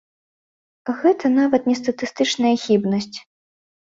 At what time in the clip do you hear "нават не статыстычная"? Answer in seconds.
1.33-2.53